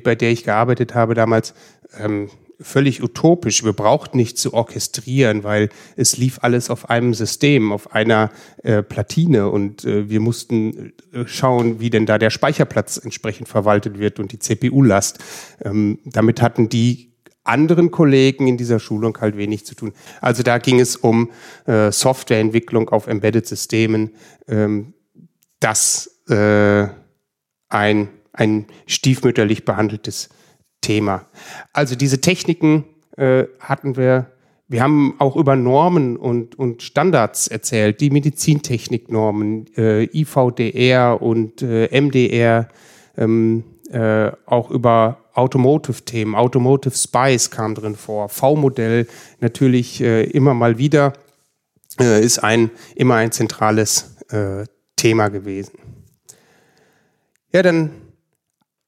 bei 0.05 0.15
der 0.15 0.31
ich 0.31 0.45
gearbeitet 0.45 0.95
habe 0.95 1.15
damals, 1.15 1.55
ähm, 1.99 2.29
völlig 2.61 3.03
utopisch. 3.03 3.65
Wir 3.65 3.73
brauchten 3.73 4.17
nicht 4.17 4.37
zu 4.37 4.53
orchestrieren, 4.53 5.45
weil 5.45 5.69
es 5.97 6.17
lief 6.17 6.41
alles 6.43 6.71
auf 6.71 6.91
einem 6.91 7.15
System, 7.15 7.73
auf 7.73 7.93
einer 7.95 8.31
äh, 8.63 8.83
Platine 8.83 9.49
und 9.49 9.85
äh, 9.85 10.11
wir 10.11 10.21
mussten 10.21 10.93
äh, 11.13 11.27
schauen, 11.27 11.81
wie 11.81 11.91
denn 11.91 12.07
da 12.07 12.19
der 12.19 12.31
Speicherplatz 12.31 12.97
entsprechend 12.97 13.49
verwaltet 13.49 13.99
wird 13.99 14.19
und 14.19 14.33
die 14.33 14.39
CPU-Last. 14.39 15.19
Ähm, 15.65 16.01
damit 16.05 16.43
hatten 16.43 16.69
die 16.69 17.13
anderen 17.45 17.91
Kollegen 17.91 18.47
in 18.47 18.57
dieser 18.57 18.79
Schulung 18.81 19.17
halt 19.21 19.37
wenig 19.37 19.65
zu 19.65 19.75
tun. 19.75 19.93
Also 20.21 20.43
da 20.43 20.59
ging 20.59 20.81
es 20.81 20.97
um 20.97 21.31
äh, 21.67 21.91
Softwareentwicklung 21.91 22.91
auf 22.91 23.07
Embedded-Systemen, 23.07 24.11
ähm, 24.49 24.95
das 25.61 26.23
äh, 26.29 26.89
ein, 27.69 28.09
ein 28.33 28.67
stiefmütterlich 28.87 29.65
behandeltes 29.65 30.29
Thema. 30.81 31.27
Also 31.73 31.97
diese 31.97 32.21
Techniken 32.21 32.85
äh, 33.17 33.45
hatten 33.61 33.97
wir. 33.97 34.33
Wir 34.71 34.83
haben 34.83 35.15
auch 35.19 35.35
über 35.37 35.57
Normen 35.57 36.19
und, 36.19 36.59
und 36.59 36.83
Standards 36.83 37.49
erzählt, 37.49 38.03
die 38.03 38.11
Medizintechniknormen, 38.11 39.67
äh, 39.79 40.05
IVDR 40.13 41.23
und 41.23 41.63
äh, 41.63 41.89
MDR, 41.99 42.69
ähm, 43.17 43.65
äh, 43.91 44.31
auch 44.45 44.71
über 44.71 45.25
Automotive-Themen, 45.33 46.35
Automotive 46.35 46.95
Spice 46.95 47.51
kam 47.51 47.75
drin 47.75 47.97
vor, 47.97 48.29
V-Modell 48.29 49.07
natürlich 49.41 50.03
äh, 50.03 50.25
immer 50.25 50.53
mal 50.53 50.77
wieder, 50.77 51.15
äh, 51.99 52.23
ist 52.23 52.41
ein, 52.41 52.71
immer 52.95 53.15
ein 53.15 53.33
zentrales 53.33 54.17
äh, 54.29 54.67
Thema 54.99 55.29
gewesen. 55.29 55.79
Ja, 57.53 57.63
dann 57.63 57.91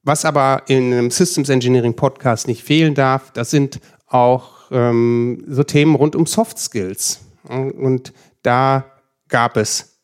was 0.02 0.24
aber 0.24 0.62
in 0.66 0.92
einem 0.92 1.10
Systems 1.10 1.48
Engineering 1.50 1.94
Podcast 1.94 2.48
nicht 2.48 2.62
fehlen 2.62 2.94
darf, 2.94 3.32
das 3.32 3.50
sind 3.50 3.80
auch 4.06 4.70
ähm, 4.70 5.44
so 5.46 5.62
Themen 5.62 5.94
rund 5.94 6.16
um 6.16 6.26
Soft 6.26 6.58
Skills. 6.58 7.20
Und 7.48 8.12
da 8.42 8.86
gab 9.28 9.56
es 9.56 9.98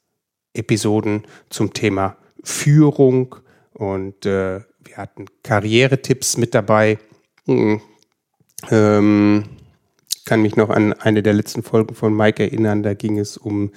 Episoden 0.52 1.24
zum 1.50 1.72
Thema 1.72 2.16
Führung 2.42 3.36
und 3.72 4.24
äh, 4.26 4.60
wir 4.84 4.96
hatten 4.96 5.26
Karrieretipps 5.42 6.36
mit 6.36 6.54
dabei. 6.54 6.98
Hm, 7.46 7.80
ähm, 8.70 9.44
kann 10.24 10.42
mich 10.42 10.56
noch 10.56 10.70
an 10.70 10.92
eine 10.92 11.22
der 11.22 11.34
letzten 11.34 11.62
Folgen 11.62 11.94
von 11.94 12.16
Mike 12.16 12.42
erinnern. 12.42 12.82
Da 12.82 12.94
ging 12.94 13.18
es 13.18 13.36
um 13.36 13.72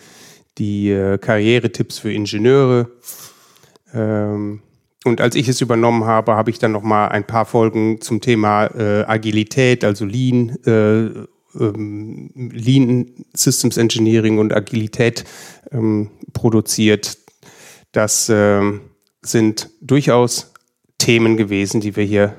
die 0.59 0.91
äh, 0.91 1.17
Karrieretipps 1.17 1.99
für 1.99 2.11
Ingenieure. 2.11 2.91
Ähm, 3.93 4.61
und 5.05 5.21
als 5.21 5.35
ich 5.35 5.47
es 5.47 5.61
übernommen 5.61 6.03
habe, 6.03 6.35
habe 6.35 6.49
ich 6.49 6.59
dann 6.59 6.73
noch 6.73 6.83
mal 6.83 7.07
ein 7.07 7.25
paar 7.25 7.45
Folgen 7.45 8.01
zum 8.01 8.21
Thema 8.21 8.65
äh, 8.65 9.05
Agilität, 9.05 9.83
also 9.83 10.05
Lean, 10.05 10.57
äh, 10.65 11.05
ähm, 11.57 12.31
Lean 12.35 13.25
Systems 13.33 13.77
Engineering 13.77 14.39
und 14.39 14.53
Agilität 14.53 15.23
ähm, 15.71 16.11
produziert. 16.33 17.17
Das 17.93 18.29
äh, 18.29 18.61
sind 19.21 19.69
durchaus 19.81 20.53
Themen 20.97 21.37
gewesen, 21.37 21.79
die 21.79 21.95
wir 21.95 22.03
hier 22.03 22.35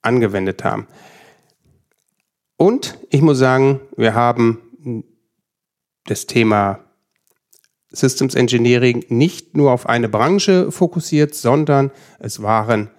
angewendet 0.00 0.64
haben. 0.64 0.86
Und 2.56 2.98
ich 3.10 3.20
muss 3.20 3.38
sagen, 3.38 3.80
wir 3.96 4.14
haben 4.14 5.04
das 6.06 6.26
Thema 6.26 6.87
Systems 7.90 8.34
Engineering 8.34 9.04
nicht 9.08 9.56
nur 9.56 9.72
auf 9.72 9.88
eine 9.88 10.08
Branche 10.08 10.70
fokussiert, 10.70 11.34
sondern 11.34 11.90
es 12.18 12.42
waren 12.42 12.90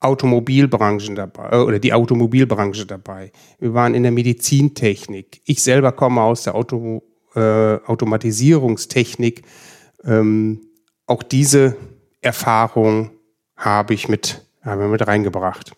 Automobilbranchen 0.00 1.16
dabei 1.16 1.50
äh, 1.50 1.56
oder 1.56 1.78
die 1.78 1.92
Automobilbranche 1.92 2.86
dabei. 2.86 3.32
Wir 3.58 3.74
waren 3.74 3.94
in 3.94 4.04
der 4.04 4.12
Medizintechnik. 4.12 5.42
Ich 5.44 5.62
selber 5.62 5.92
komme 5.92 6.22
aus 6.22 6.44
der 6.44 6.54
Auto, 6.54 7.02
äh, 7.34 7.40
Automatisierungstechnik. 7.40 9.42
Ähm, 10.04 10.60
auch 11.06 11.22
diese 11.22 11.76
Erfahrung 12.20 13.10
habe 13.56 13.94
ich 13.94 14.08
mit, 14.08 14.46
haben 14.62 14.90
mit 14.90 15.06
reingebracht. 15.06 15.72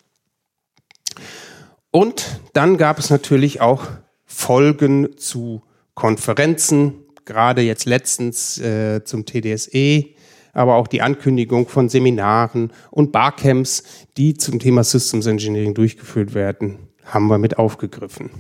Und 1.91 2.41
dann 2.53 2.77
gab 2.77 2.99
es 2.99 3.11
natürlich 3.11 3.61
auch 3.61 3.87
Folgen 4.25 5.17
zu 5.17 5.63
Konferenzen, 5.95 7.05
gerade 7.31 7.63
jetzt 7.63 7.87
letztens 7.87 8.59
äh, 8.59 9.05
zum 9.05 9.25
TDSE, 9.25 10.05
aber 10.53 10.75
auch 10.75 10.89
die 10.89 11.01
Ankündigung 11.01 11.69
von 11.69 11.89
Seminaren 11.89 12.73
und 12.91 13.13
Barcamps, 13.13 13.85
die 14.17 14.35
zum 14.35 14.59
Thema 14.59 14.83
Systems 14.83 15.27
Engineering 15.27 15.75
durchgeführt 15.75 16.35
werden, 16.35 16.89
haben 17.05 17.29
wir 17.29 17.39
mit 17.39 17.57
aufgegriffen. 17.57 18.31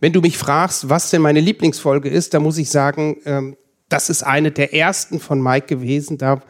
Wenn 0.00 0.14
du 0.14 0.22
mich 0.22 0.38
fragst, 0.38 0.88
was 0.88 1.10
denn 1.10 1.20
meine 1.20 1.40
Lieblingsfolge 1.40 2.08
ist, 2.08 2.32
da 2.32 2.40
muss 2.40 2.56
ich 2.56 2.70
sagen, 2.70 3.18
ähm, 3.26 3.56
das 3.90 4.08
ist 4.08 4.22
eine 4.22 4.50
der 4.50 4.72
ersten 4.72 5.20
von 5.20 5.42
Mike 5.42 5.66
gewesen, 5.66 6.16
da 6.16 6.40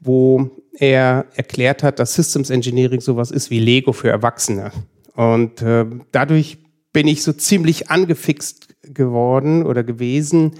wo 0.00 0.50
er 0.72 1.26
erklärt 1.34 1.82
hat, 1.82 1.98
dass 1.98 2.14
Systems 2.14 2.50
Engineering 2.50 3.00
sowas 3.00 3.30
ist 3.30 3.50
wie 3.50 3.60
Lego 3.60 3.92
für 3.92 4.08
Erwachsene. 4.08 4.70
Und 5.14 5.62
äh, 5.62 5.86
dadurch 6.12 6.58
bin 6.92 7.08
ich 7.08 7.22
so 7.22 7.32
ziemlich 7.32 7.90
angefixt 7.90 8.68
geworden 8.82 9.64
oder 9.64 9.82
gewesen 9.82 10.52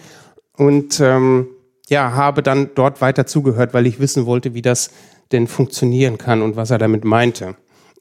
und 0.57 1.01
ähm, 1.01 1.49
ja, 1.89 2.13
habe 2.15 2.43
dann 2.43 2.71
dort 2.75 3.01
weiter 3.01 3.27
zugehört, 3.27 3.75
weil 3.75 3.87
ich 3.87 4.01
wissen 4.01 4.27
wollte, 4.27 4.55
wie 4.55 4.63
das 4.63 4.91
denn 5.33 5.47
funktionieren 5.47 6.19
kann 6.19 6.43
und 6.43 6.57
was 6.57 6.71
er 6.71 6.79
damit 6.79 7.05
meinte. 7.05 7.57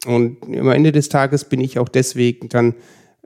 Und 0.06 0.38
am 0.44 0.70
Ende 0.70 0.92
des 0.92 1.10
Tages 1.10 1.46
bin 1.46 1.62
ich 1.62 1.80
auch 1.80 1.90
deswegen 1.90 2.50
dann 2.50 2.76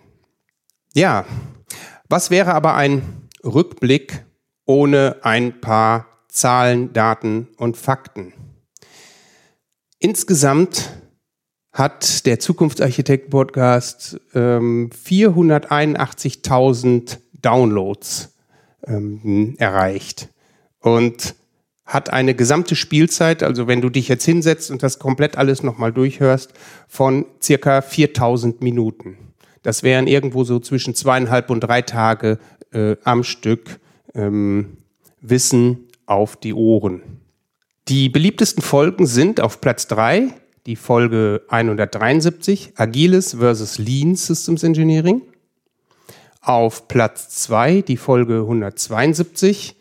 Ja, 0.92 1.24
was 2.08 2.30
wäre 2.30 2.52
aber 2.54 2.74
ein 2.74 3.28
Rückblick 3.44 4.24
ohne 4.66 5.18
ein 5.22 5.60
paar 5.60 6.09
Zahlen, 6.30 6.92
Daten 6.92 7.48
und 7.56 7.76
Fakten? 7.76 8.32
Insgesamt 9.98 10.90
hat 11.72 12.26
der 12.26 12.38
Zukunftsarchitekt-Podcast 12.40 14.20
ähm, 14.34 14.90
481.000 14.90 17.18
Downloads 17.40 18.34
ähm, 18.86 19.54
erreicht 19.58 20.28
und 20.80 21.34
hat 21.84 22.12
eine 22.12 22.34
gesamte 22.34 22.76
Spielzeit, 22.76 23.42
also 23.42 23.66
wenn 23.66 23.80
du 23.80 23.90
dich 23.90 24.08
jetzt 24.08 24.24
hinsetzt 24.24 24.70
und 24.70 24.82
das 24.82 24.98
komplett 24.98 25.36
alles 25.36 25.62
nochmal 25.62 25.92
durchhörst, 25.92 26.52
von 26.88 27.26
circa 27.42 27.82
4000 27.82 28.62
Minuten. 28.62 29.18
Das 29.62 29.82
wären 29.82 30.06
irgendwo 30.06 30.44
so 30.44 30.60
zwischen 30.60 30.94
zweieinhalb 30.94 31.50
und 31.50 31.60
drei 31.60 31.82
Tage 31.82 32.38
äh, 32.72 32.96
am 33.04 33.24
Stück 33.24 33.80
ähm, 34.14 34.78
Wissen 35.20 35.89
auf 36.10 36.36
die 36.36 36.52
Ohren. 36.52 37.20
Die 37.88 38.08
beliebtesten 38.08 38.62
Folgen 38.62 39.06
sind 39.06 39.40
auf 39.40 39.60
Platz 39.60 39.86
drei 39.86 40.34
die 40.66 40.76
Folge 40.76 41.42
173, 41.48 42.74
Agiles 42.76 43.34
versus 43.34 43.78
Lean 43.78 44.14
Systems 44.14 44.62
Engineering. 44.62 45.22
Auf 46.42 46.86
Platz 46.86 47.30
2 47.30 47.82
die 47.82 47.96
Folge 47.96 48.40
172, 48.40 49.76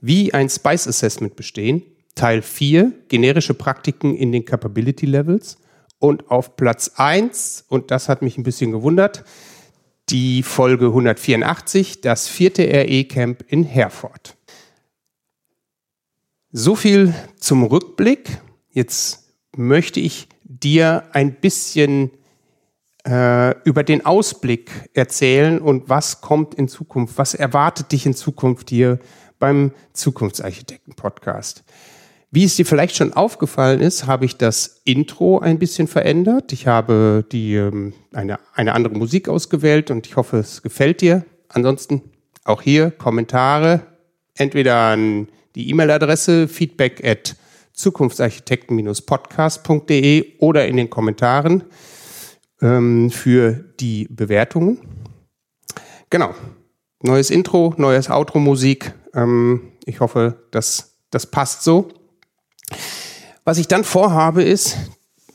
wie 0.00 0.34
ein 0.34 0.48
Spice 0.48 0.86
Assessment 0.86 1.34
bestehen. 1.34 1.82
Teil 2.14 2.42
4, 2.42 2.92
generische 3.08 3.54
Praktiken 3.54 4.14
in 4.14 4.32
den 4.32 4.44
Capability 4.44 5.06
Levels. 5.06 5.58
Und 5.98 6.30
auf 6.30 6.56
Platz 6.56 6.92
1, 6.96 7.64
und 7.68 7.90
das 7.90 8.08
hat 8.08 8.22
mich 8.22 8.36
ein 8.36 8.44
bisschen 8.44 8.70
gewundert, 8.70 9.24
die 10.10 10.42
Folge 10.42 10.86
184, 10.86 12.00
das 12.00 12.28
vierte 12.28 12.62
RE-Camp 12.62 13.44
in 13.48 13.64
Herford. 13.64 14.37
So 16.60 16.74
viel 16.74 17.14
zum 17.38 17.62
Rückblick. 17.62 18.40
Jetzt 18.72 19.32
möchte 19.56 20.00
ich 20.00 20.26
dir 20.42 21.04
ein 21.12 21.34
bisschen 21.34 22.10
äh, 23.06 23.54
über 23.62 23.84
den 23.84 24.04
Ausblick 24.04 24.90
erzählen 24.92 25.60
und 25.60 25.88
was 25.88 26.20
kommt 26.20 26.56
in 26.56 26.66
Zukunft, 26.66 27.16
was 27.16 27.34
erwartet 27.34 27.92
dich 27.92 28.06
in 28.06 28.14
Zukunft 28.14 28.70
hier 28.70 28.98
beim 29.38 29.70
Zukunftsarchitekten-Podcast. 29.92 31.62
Wie 32.32 32.42
es 32.42 32.56
dir 32.56 32.66
vielleicht 32.66 32.96
schon 32.96 33.12
aufgefallen 33.12 33.80
ist, 33.80 34.08
habe 34.08 34.24
ich 34.24 34.36
das 34.36 34.80
Intro 34.82 35.38
ein 35.38 35.60
bisschen 35.60 35.86
verändert. 35.86 36.52
Ich 36.52 36.66
habe 36.66 37.24
die, 37.30 37.54
ähm, 37.54 37.92
eine, 38.12 38.40
eine 38.52 38.74
andere 38.74 38.94
Musik 38.94 39.28
ausgewählt 39.28 39.92
und 39.92 40.08
ich 40.08 40.16
hoffe, 40.16 40.38
es 40.38 40.60
gefällt 40.62 41.02
dir. 41.02 41.24
Ansonsten 41.50 42.02
auch 42.42 42.62
hier 42.62 42.90
Kommentare, 42.90 43.82
entweder 44.34 44.74
an 44.74 45.28
die 45.54 45.70
E-Mail-Adresse 45.70 46.48
feedback 46.48 47.04
at 47.04 47.36
zukunftsarchitekten-podcast.de 47.72 50.38
oder 50.38 50.66
in 50.66 50.76
den 50.76 50.90
Kommentaren 50.90 51.64
ähm, 52.60 53.10
für 53.10 53.64
die 53.80 54.06
Bewertungen. 54.10 54.78
Genau. 56.10 56.34
Neues 57.02 57.30
Intro, 57.30 57.74
neues 57.76 58.10
Outro-Musik. 58.10 58.92
Ähm, 59.14 59.72
ich 59.84 60.00
hoffe, 60.00 60.42
dass 60.50 60.96
das 61.10 61.26
passt 61.26 61.62
so. 61.62 61.88
Was 63.44 63.58
ich 63.58 63.68
dann 63.68 63.84
vorhabe, 63.84 64.42
ist, 64.42 64.76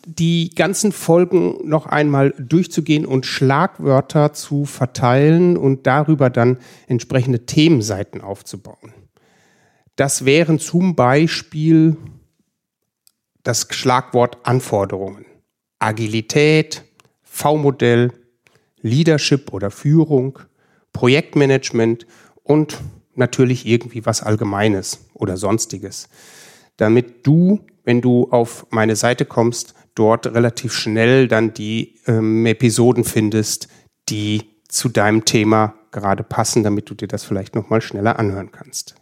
die 0.06 0.54
ganzen 0.54 0.92
Folgen 0.92 1.68
noch 1.68 1.86
einmal 1.86 2.34
durchzugehen 2.38 3.06
und 3.06 3.26
Schlagwörter 3.26 4.34
zu 4.34 4.66
verteilen 4.66 5.56
und 5.56 5.88
darüber 5.88 6.30
dann 6.30 6.58
entsprechende 6.88 7.46
Themenseiten 7.46 8.22
aufzubauen. 8.22 8.94
Das 9.96 10.26
wären 10.26 10.60
zum 10.60 10.96
Beispiel 10.96 11.98
das 13.44 13.68
Schlagwort 13.70 14.38
Anforderungen. 14.44 15.26
Agilität, 15.80 16.84
V-Modell, 17.22 18.12
Leadership 18.82 19.54
oder 19.54 19.70
Führung, 19.70 20.40
Projektmanagement 20.94 22.08
und 22.44 22.78
natürlich 23.16 23.66
irgendwie 23.66 24.06
was 24.06 24.24
Allgemeines 24.24 25.06
oder 25.14 25.38
Sonstiges. 25.38 26.10
Damit 26.78 27.28
du, 27.28 27.60
wenn 27.84 28.02
du 28.02 28.30
auf 28.32 28.66
meine 28.72 28.96
Seite 28.96 29.26
kommst, 29.26 29.74
dort 29.96 30.28
relativ 30.28 30.74
schnell 30.74 31.28
dann 31.28 31.54
die 31.54 32.00
ähm, 32.08 32.46
Episoden 32.46 33.04
findest, 33.04 33.68
die 34.10 34.44
zu 34.68 34.90
deinem 34.90 35.26
Thema 35.26 35.76
gerade 35.92 36.24
passen, 36.24 36.64
damit 36.64 36.90
du 36.90 36.96
dir 36.96 37.08
das 37.08 37.24
vielleicht 37.24 37.54
nochmal 37.54 37.82
schneller 37.82 38.18
anhören 38.18 38.52
kannst. 38.52 38.96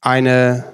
Eine 0.00 0.64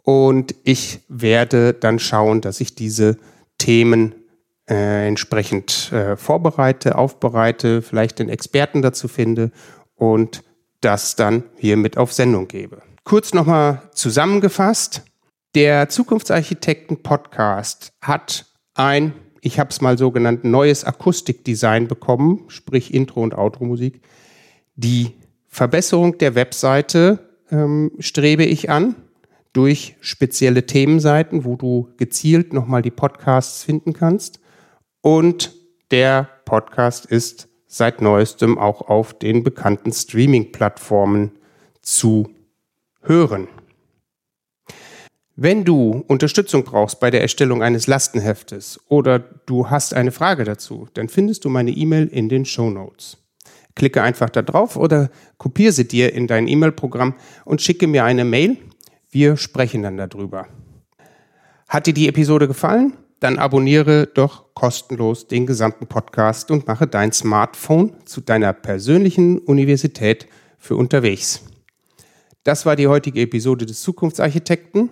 und 0.04 0.54
ich 0.64 1.00
werde 1.08 1.74
dann 1.74 1.98
schauen, 1.98 2.40
dass 2.40 2.60
ich 2.60 2.74
diese 2.74 3.18
Themen 3.58 4.14
äh, 4.68 5.06
entsprechend 5.06 5.92
äh, 5.92 6.16
vorbereite, 6.16 6.96
aufbereite, 6.96 7.82
vielleicht 7.82 8.18
den 8.18 8.28
Experten 8.28 8.82
dazu 8.82 9.08
finde 9.08 9.52
und 9.94 10.42
das 10.80 11.16
dann 11.16 11.44
hier 11.56 11.76
mit 11.76 11.96
auf 11.96 12.12
Sendung 12.12 12.48
gebe. 12.48 12.82
Kurz 13.04 13.34
nochmal 13.34 13.82
zusammengefasst. 13.94 15.02
Der 15.54 15.90
Zukunftsarchitekten 15.90 17.02
Podcast 17.02 17.92
hat 18.00 18.46
ein, 18.72 19.12
ich 19.42 19.60
habe 19.60 19.68
es 19.68 19.82
mal 19.82 19.98
so 19.98 20.10
genannt, 20.10 20.44
neues 20.44 20.82
Akustikdesign 20.84 21.88
bekommen, 21.88 22.44
sprich 22.48 22.94
Intro 22.94 23.22
und 23.22 23.34
Outro-Musik. 23.34 24.00
Die 24.76 25.10
Verbesserung 25.48 26.16
der 26.16 26.34
Webseite 26.34 27.18
ähm, 27.50 27.92
strebe 27.98 28.46
ich 28.46 28.70
an 28.70 28.94
durch 29.52 29.96
spezielle 30.00 30.64
Themenseiten, 30.64 31.44
wo 31.44 31.56
du 31.56 31.92
gezielt 31.98 32.54
nochmal 32.54 32.80
die 32.80 32.90
Podcasts 32.90 33.62
finden 33.62 33.92
kannst. 33.92 34.40
Und 35.02 35.52
der 35.90 36.30
Podcast 36.46 37.04
ist 37.04 37.48
seit 37.66 38.00
neuestem 38.00 38.56
auch 38.56 38.88
auf 38.88 39.12
den 39.18 39.42
bekannten 39.42 39.92
Streaming-Plattformen 39.92 41.32
zu 41.82 42.30
hören. 43.02 43.48
Wenn 45.34 45.64
du 45.64 46.04
Unterstützung 46.08 46.64
brauchst 46.64 47.00
bei 47.00 47.10
der 47.10 47.22
Erstellung 47.22 47.62
eines 47.62 47.86
Lastenheftes 47.86 48.80
oder 48.88 49.18
du 49.18 49.70
hast 49.70 49.94
eine 49.94 50.12
Frage 50.12 50.44
dazu, 50.44 50.88
dann 50.94 51.08
findest 51.08 51.44
du 51.44 51.48
meine 51.48 51.70
E-Mail 51.70 52.06
in 52.06 52.28
den 52.28 52.44
Show 52.44 52.70
Notes. 52.70 53.16
Klicke 53.74 54.02
einfach 54.02 54.28
da 54.28 54.42
drauf 54.42 54.76
oder 54.76 55.10
kopiere 55.38 55.72
sie 55.72 55.88
dir 55.88 56.12
in 56.12 56.26
dein 56.26 56.46
E-Mail-Programm 56.46 57.14
und 57.46 57.62
schicke 57.62 57.86
mir 57.86 58.04
eine 58.04 58.24
Mail 58.24 58.58
wir 59.12 59.36
sprechen 59.36 59.82
dann 59.82 59.98
darüber. 59.98 60.48
Hat 61.68 61.86
dir 61.86 61.92
die 61.92 62.08
Episode 62.08 62.48
gefallen? 62.48 62.94
Dann 63.20 63.38
abonniere 63.38 64.06
doch 64.06 64.54
kostenlos 64.54 65.28
den 65.28 65.46
gesamten 65.46 65.86
Podcast 65.86 66.50
und 66.50 66.66
mache 66.66 66.86
dein 66.86 67.12
Smartphone 67.12 67.92
zu 68.06 68.22
deiner 68.22 68.54
persönlichen 68.54 69.38
Universität 69.38 70.26
für 70.58 70.76
unterwegs. 70.76 71.42
Das 72.42 72.64
war 72.64 72.74
die 72.74 72.88
heutige 72.88 73.20
Episode 73.20 73.66
des 73.66 73.82
Zukunftsarchitekten, 73.82 74.88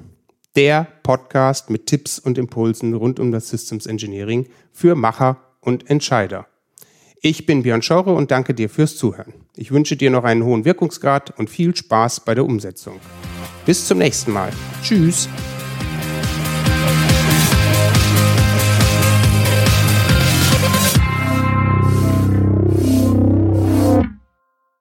der 0.56 0.86
Podcast 1.02 1.70
mit 1.70 1.86
Tipps 1.86 2.18
und 2.18 2.38
Impulsen 2.38 2.94
rund 2.94 3.20
um 3.20 3.32
das 3.32 3.48
Systems 3.48 3.86
Engineering 3.86 4.48
für 4.72 4.94
Macher 4.94 5.38
und 5.60 5.88
Entscheider. 5.88 6.46
Ich 7.22 7.44
bin 7.44 7.62
Björn 7.62 7.82
Schorre 7.82 8.14
und 8.14 8.30
danke 8.30 8.54
dir 8.54 8.70
fürs 8.70 8.96
Zuhören. 8.96 9.34
Ich 9.54 9.72
wünsche 9.72 9.96
dir 9.96 10.10
noch 10.10 10.24
einen 10.24 10.42
hohen 10.42 10.64
Wirkungsgrad 10.64 11.38
und 11.38 11.50
viel 11.50 11.76
Spaß 11.76 12.24
bei 12.24 12.34
der 12.34 12.46
Umsetzung. 12.46 12.98
Bis 13.66 13.86
zum 13.86 13.98
nächsten 13.98 14.32
Mal. 14.32 14.50
Tschüss. 14.82 15.28